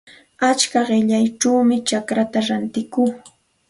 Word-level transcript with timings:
Achka 0.47 0.79
qillayćhawmi 0.87 1.75
chacraata 1.87 2.39
rantikuu. 2.49 3.09